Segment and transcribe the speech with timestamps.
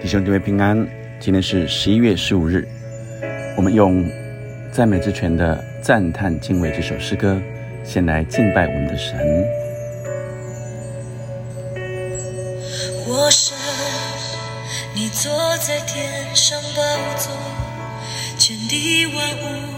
[0.00, 0.86] 弟兄姊妹平安，
[1.18, 2.64] 今天是十一月十五日，
[3.56, 4.08] 我们用
[4.70, 7.36] 赞美之泉的赞叹敬畏这首诗歌，
[7.84, 9.18] 先来敬拜我们的神。
[13.08, 13.56] 我神，
[14.94, 16.82] 你坐在天上宝
[17.16, 17.32] 座，
[18.38, 19.77] 全地万物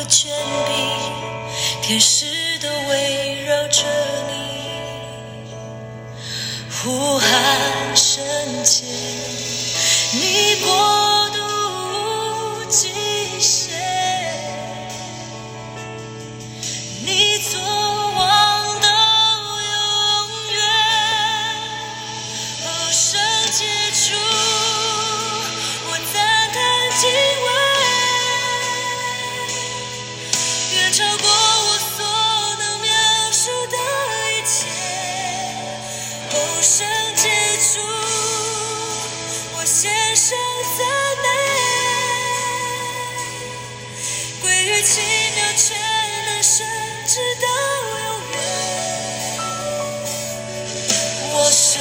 [0.00, 0.30] 的权
[0.66, 2.24] 柄，天使
[2.58, 3.84] 都围绕着
[4.28, 4.32] 你，
[6.70, 7.28] 呼喊
[7.94, 8.24] 圣
[8.64, 8.86] 洁，
[10.14, 10.56] 你
[40.10, 40.36] 我献上
[40.76, 40.82] 赞
[41.22, 41.28] 美，
[44.42, 45.00] 归于奇
[45.36, 45.62] 妙却
[46.26, 46.66] 能深
[47.06, 47.46] 知到
[47.92, 48.36] 永远。
[51.32, 51.80] 我深，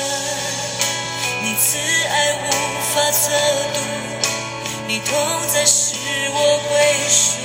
[1.42, 2.46] 你慈爱无
[2.94, 3.32] 法测
[3.74, 3.78] 度，
[4.88, 5.10] 你痛
[5.52, 5.96] 在使
[6.32, 6.38] 我
[6.70, 6.78] 归
[7.10, 7.39] 属，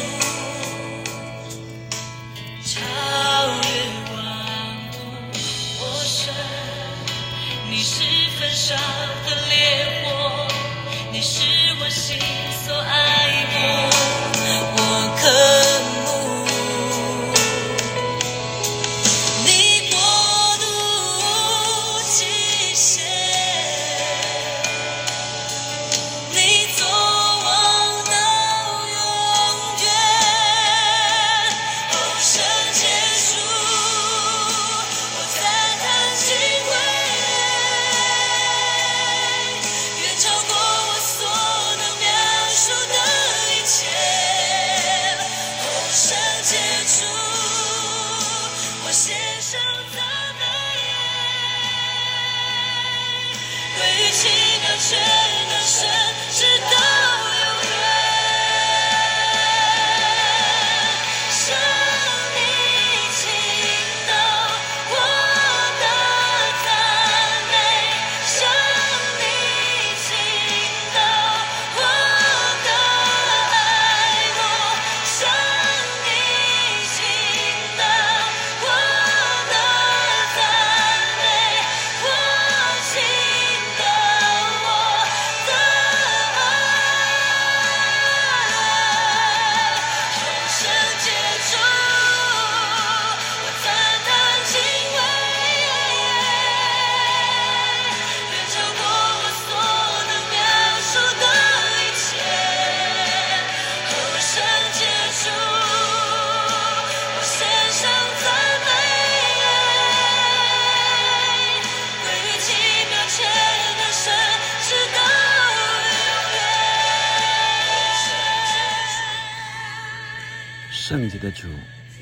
[120.87, 121.49] 圣洁的主，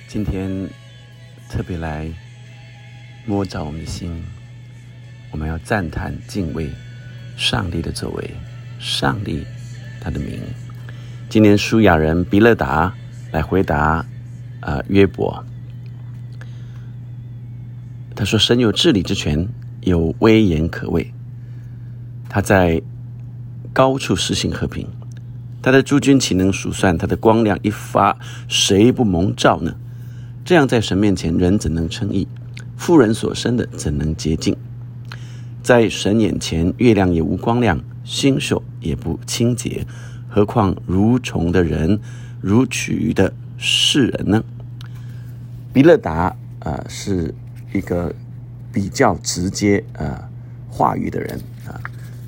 [0.08, 0.50] 今天
[1.48, 2.10] 特别来
[3.24, 4.10] 摸着我们的心，
[5.30, 6.68] 我们要赞叹敬畏
[7.36, 8.30] 上帝的作为，
[8.80, 9.46] 上帝
[10.00, 10.40] 他的名。
[11.28, 12.92] 今天舒雅人比勒达
[13.30, 14.04] 来回答
[14.58, 15.44] 呃约伯，
[18.16, 19.48] 他说：“神有治理之权，
[19.82, 21.14] 有威严可畏，
[22.28, 22.82] 他在
[23.72, 24.84] 高处实行和平。”
[25.62, 26.98] 他的诸君岂能数算？
[26.98, 28.18] 他的光亮一发，
[28.48, 29.76] 谁不蒙照呢？
[30.44, 32.26] 这样在神面前，人怎能称义？
[32.76, 34.56] 妇人所生的怎能洁净？
[35.62, 39.86] 在神眼前，月亮也无光亮，星宿也不清洁，
[40.28, 42.00] 何况如虫的人，
[42.40, 44.42] 如蛆的世人呢？
[45.72, 47.32] 比勒达啊、是
[47.72, 48.12] 一个
[48.72, 50.20] 比较直接呃
[50.68, 51.78] 话语的人啊、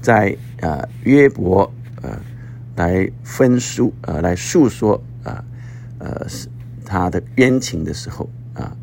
[0.00, 1.68] 在呃约伯
[2.00, 2.16] 呃
[2.76, 5.44] 来分述呃来诉说啊
[5.98, 6.48] 呃是
[6.84, 8.76] 他的冤情的时候啊、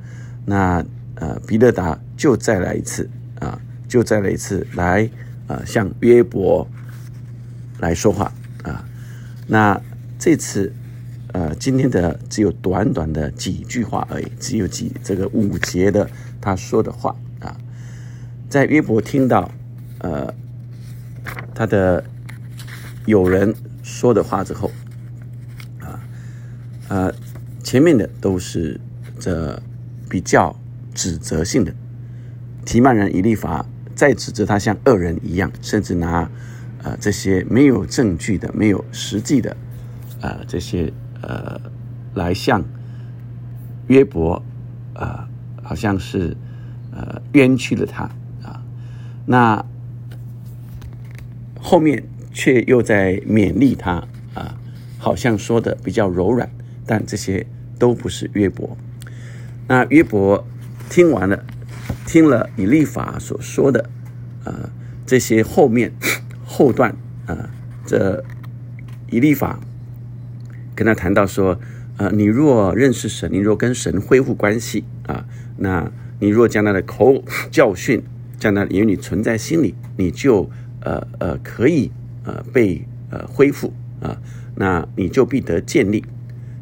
[0.46, 0.84] 那
[1.16, 3.10] 呃比勒达就再来一次
[3.40, 5.10] 啊、就再来一次来
[5.48, 6.68] 啊、向约伯
[7.80, 8.32] 来说话
[8.64, 8.86] 啊、
[9.48, 9.80] 那
[10.18, 10.72] 这次
[11.34, 16.10] 呃，今天的只有短短的几句话而已，只有几这个五节的
[16.42, 17.56] 他说的话啊，
[18.50, 19.50] 在约伯听到
[20.00, 20.34] 呃
[21.56, 22.04] 他的
[23.06, 23.56] 友人
[23.92, 24.72] 说的话之后，
[25.82, 26.00] 啊
[26.88, 27.14] 呃，
[27.62, 28.80] 前面的都是
[29.20, 29.62] 这
[30.10, 30.56] 比较
[30.96, 31.74] 指责性的，
[32.66, 36.30] 提曼人以利法再指责他像恶人一样，甚至拿
[36.82, 39.56] 呃这些没有证据的、没有实际的
[40.22, 40.92] 呃这些
[41.22, 41.60] 呃
[42.16, 42.64] 来向
[43.88, 44.42] 约伯
[44.96, 45.28] 呃
[45.62, 46.36] 好像是
[46.92, 48.04] 呃冤屈了他
[48.42, 48.64] 啊，
[49.26, 49.64] 那
[51.60, 54.58] 后面却又在勉励他啊，
[54.98, 56.50] 好像说的比较柔软。
[56.84, 57.46] 但这些
[57.80, 58.76] 都不是约伯。
[59.68, 60.46] 那约伯
[60.90, 61.46] 听完了，
[62.06, 63.90] 听了以利法所说的，
[64.44, 64.70] 啊，
[65.06, 65.94] 这些后面
[66.44, 66.94] 后段
[67.28, 67.50] 啊，
[67.86, 68.22] 这
[69.10, 69.60] 以利法
[70.76, 71.58] 跟他谈到说，
[71.96, 75.26] 呃，你若认识神，你若跟神恢复关系啊，
[75.58, 75.90] 那
[76.20, 78.04] 你若将他的口教训，
[78.38, 80.50] 将他言语存在心里，你就
[80.82, 81.92] 呃呃可以
[82.24, 84.18] 呃被呃恢复啊，
[84.56, 86.04] 那你就必得建立。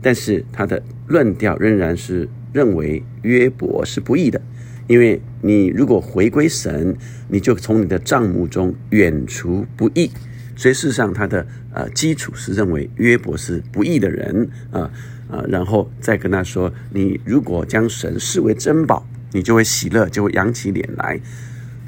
[0.02, 4.42] 但是他的论调仍然是认为约伯是不义的，
[4.88, 6.96] 因为你如果回归神，
[7.28, 10.10] 你就从你的账目中远除不义。
[10.56, 14.92] 所以事实上，他的呃基础是认为约伯是不义的人啊
[15.30, 21.20] 啊，然后再跟他说，你如果将神视为珍宝，你就会喜乐，就会扬起脸来。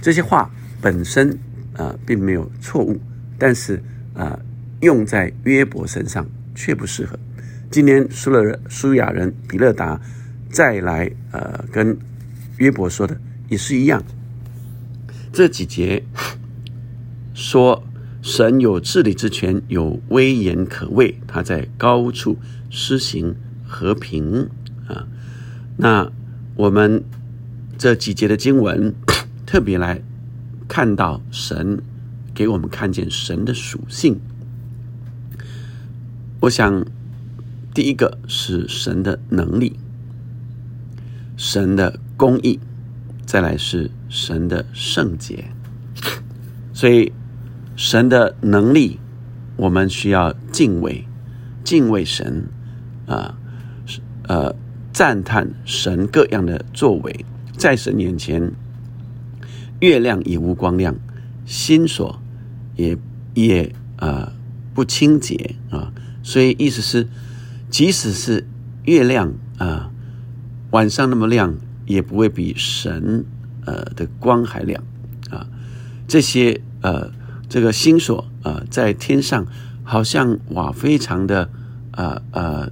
[0.01, 0.49] 这些话
[0.81, 1.37] 本身
[1.75, 2.97] 啊并没有错误，
[3.41, 3.81] 但是
[4.13, 4.39] 啊
[4.81, 7.17] 用在约伯身上却不适合。
[7.71, 9.99] 今天苏勒苏亚人比勒达
[10.51, 11.97] 再来呃跟
[12.57, 14.03] 约伯说的也是一样，
[15.33, 16.03] 这几节
[17.33, 17.83] 说
[18.21, 22.37] 神有治理之权，有威严可畏，他在高处
[22.69, 23.35] 施行
[23.65, 24.47] 和平
[24.87, 25.07] 啊。
[25.77, 26.11] 那
[26.55, 27.03] 我们
[27.79, 28.93] 这几节的经文
[29.47, 29.99] 特别来
[30.67, 31.81] 看到神
[32.33, 34.19] 给我们看见神的属性，
[36.41, 36.85] 我想。
[37.73, 39.79] 第一个是神的能力，
[41.37, 42.59] 神的公义，
[43.25, 45.45] 再来是神的圣洁。
[46.73, 47.13] 所以，
[47.77, 48.99] 神的能力，
[49.55, 51.07] 我们需要敬畏，
[51.63, 52.49] 敬畏神
[53.05, 53.37] 啊，
[54.27, 54.53] 呃，
[54.91, 57.25] 赞叹神各样的作为，
[57.55, 58.51] 在神眼前，
[59.79, 60.93] 月亮也无光亮，
[61.45, 62.20] 心所
[62.81, 62.97] 也
[63.33, 64.33] 也啊
[64.73, 65.93] 不清洁啊。
[66.23, 67.07] 所以，意思是。
[67.71, 68.45] 即使是
[68.83, 69.89] 月亮啊，
[70.71, 71.55] 晚上那么亮，
[71.85, 73.23] 也不会比神
[73.65, 74.83] 呃的光还亮
[75.29, 75.47] 啊。
[76.05, 77.09] 这些呃，
[77.47, 79.47] 这个星所啊，在天上
[79.85, 81.49] 好像哇，非常的
[81.91, 82.69] 呃呃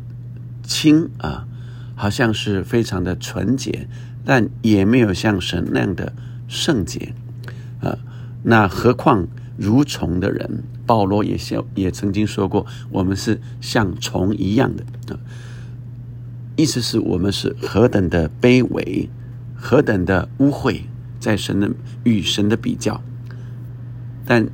[0.63, 1.47] 清啊，
[1.95, 3.87] 好像是非常的纯洁，
[4.25, 6.11] 但也没有像神那样的
[6.49, 7.13] 圣洁
[7.79, 7.97] 啊。
[8.43, 9.25] 那何况
[9.59, 10.63] 蠕虫的人？
[10.85, 14.83] 保罗也像也曾经说过，我们是像虫一样的
[15.13, 15.19] 啊，
[16.55, 19.09] 意思是我们是何等的卑微，
[19.55, 20.81] 何等的污秽，
[21.19, 21.69] 在神的
[22.03, 23.01] 与神的比较。
[24.25, 24.47] 但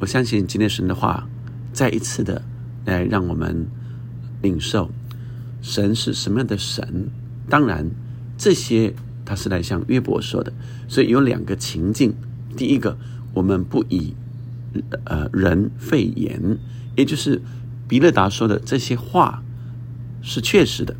[0.00, 1.28] 我相信今天神的话，
[1.72, 2.42] 再一次的
[2.84, 3.66] 来让我们
[4.42, 4.90] 领受
[5.62, 7.08] 神是什么样的神。
[7.48, 7.88] 当然，
[8.36, 8.94] 这些
[9.24, 10.52] 他是来向约伯说的，
[10.88, 12.12] 所以有两个情境：
[12.56, 12.98] 第一个，
[13.32, 14.14] 我们不以。
[15.04, 16.58] 呃，人肺炎，
[16.96, 17.40] 也就是
[17.86, 19.42] 比勒达说的这些话
[20.22, 20.96] 是确实的，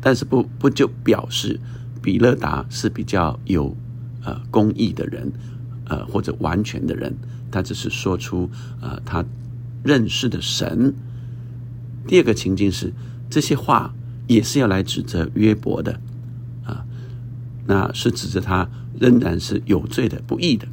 [0.00, 1.58] 但是不不就表示
[2.02, 3.76] 比勒达是比较有
[4.24, 5.32] 呃公义的人，
[5.86, 7.16] 呃或者完全的人，
[7.50, 9.24] 他只是说出呃他
[9.82, 10.94] 认识的神。
[12.06, 12.92] 第二个情境是
[13.30, 13.94] 这些话
[14.26, 16.00] 也是要来指责约伯的
[16.64, 16.84] 啊，
[17.66, 18.68] 那是指责他
[18.98, 20.66] 仍然是有罪的、不义的，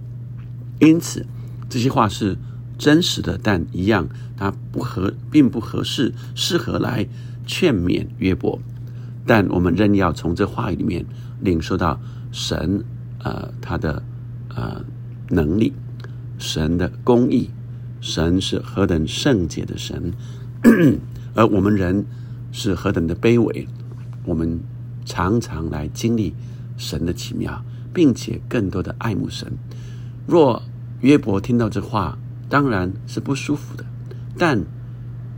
[0.79, 1.25] 因此。
[1.69, 2.37] 这些话是
[2.77, 7.07] 真实的，但一样，它不合，并不合适，适合来
[7.45, 8.59] 劝勉约伯。
[9.25, 11.05] 但我们仍要从这话语里面
[11.39, 11.99] 领受到
[12.31, 12.83] 神，
[13.23, 14.03] 呃，他的
[14.49, 14.83] 呃
[15.29, 15.71] 能力，
[16.37, 17.49] 神的公义，
[18.01, 20.11] 神是何等圣洁的神，
[21.33, 22.05] 而我们人
[22.51, 23.67] 是何等的卑微。
[24.25, 24.59] 我们
[25.05, 26.33] 常常来经历
[26.75, 29.51] 神的奇妙，并且更多的爱慕神。
[30.27, 30.61] 若
[31.03, 32.17] 约伯听到这话，
[32.47, 33.85] 当然是不舒服的，
[34.37, 34.63] 但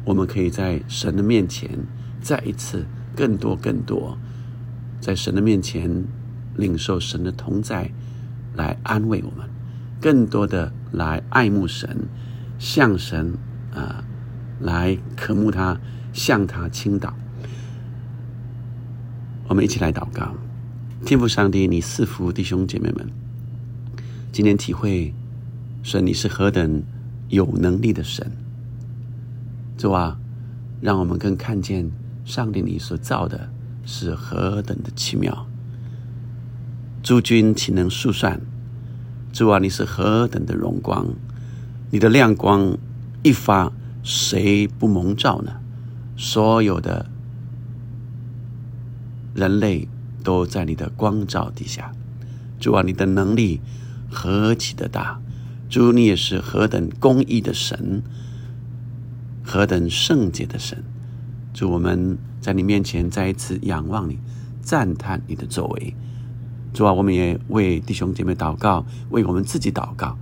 [0.06, 1.68] 我们可以在神的面前
[2.22, 4.16] 再一次更多更多，
[5.02, 6.06] 在神的面前
[6.56, 7.90] 领受神的同在，
[8.54, 9.50] 来安慰我们，
[10.00, 11.98] 更多的来爱慕神，
[12.60, 13.36] 向神
[13.74, 14.06] 啊
[14.60, 15.76] 来渴慕他，
[16.14, 17.12] 向他倾倒。
[19.48, 20.36] 我们一起来祷告，
[21.04, 23.10] 天父上帝，你赐福弟兄姐妹们，
[24.32, 25.12] 今天体会。
[25.86, 26.82] 说你是何等
[27.30, 28.32] 有能力的神，
[29.78, 30.18] 主啊，
[30.82, 31.92] 让我们更看见
[32.26, 33.52] 上帝你所造的
[33.86, 35.46] 是何等的奇妙！
[37.04, 38.42] 诸君岂能数算？
[39.32, 41.06] 主啊，你是何等的荣光！
[41.92, 42.76] 你的亮光
[43.22, 45.52] 一发，谁不蒙照呢？
[46.18, 47.06] 所有的
[49.36, 49.88] 人类
[50.24, 51.92] 都在你的光照底下。
[52.60, 53.62] 主啊，你的能力
[54.10, 55.22] 何其的大！
[55.76, 58.02] 主，你也是何等公义的神，
[59.44, 60.82] 何等圣洁的神！
[61.54, 64.18] 主，我们在你面前再一次仰望你，
[64.62, 65.94] 赞叹你的作为。
[66.74, 70.18] 主啊，我们也为弟兄姐妹祷告，为我们自己祷告，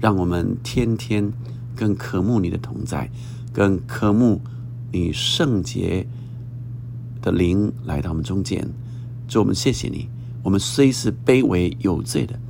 [0.00, 1.30] 让我们天天
[1.76, 3.10] 更渴慕你的同在，
[3.52, 4.40] 更渴慕
[4.90, 6.06] 你圣洁
[7.20, 8.66] 的灵来到我们中间。
[9.28, 10.08] 主，我们谢谢你。
[10.42, 12.40] 我们虽是卑微有罪的，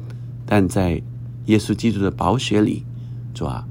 [0.46, 1.02] 但在
[1.46, 2.84] 耶稣基督的宝血里，
[3.34, 3.66] 主啊，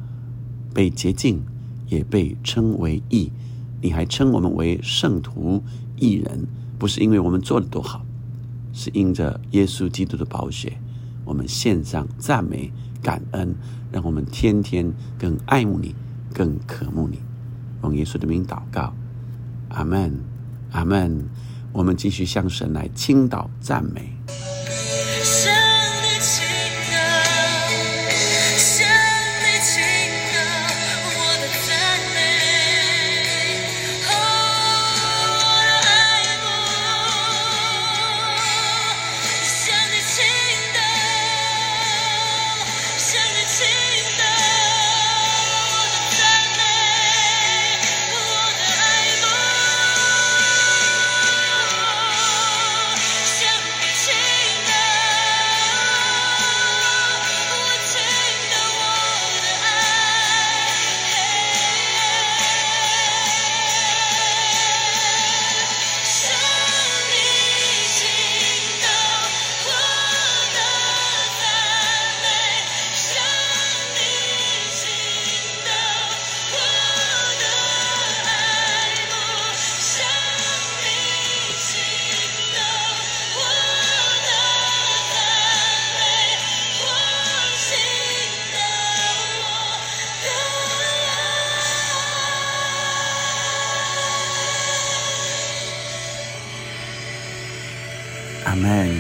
[0.74, 1.42] 被洁净，
[1.88, 3.32] 也被称为义。
[3.82, 5.62] 你还称我们为圣徒、
[5.98, 8.06] 义人，不是因为我们做的多好。
[8.72, 10.80] 是因着耶稣基督的宝血，
[11.25, 13.56] 我们献上赞美感恩，
[13.92, 15.94] 让我们天天更爱慕你，
[16.34, 17.20] 更渴慕你。
[17.84, 18.94] 用耶稣的名祷告，
[19.70, 20.20] 阿门，
[20.72, 21.25] 阿门。
[21.72, 24.13] 我们继续向神来倾倒赞美。
[98.63, 98.96] 阿门。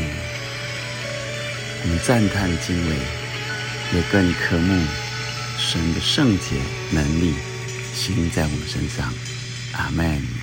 [1.83, 2.95] 我们赞叹敬畏，
[3.93, 4.85] 也更渴慕
[5.57, 6.57] 神的圣洁
[6.91, 7.33] 能力
[7.93, 9.13] 行在我们身上。
[9.71, 10.42] 阿门。